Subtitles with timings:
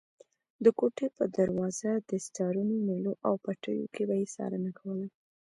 [0.63, 5.07] د کوټې په دروازه، دستارونو، مېلو او پټیو کې به یې څارنه کوله.